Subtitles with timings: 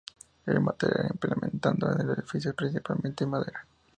[0.47, 3.67] El material implementado en el edificio es principalmente madera.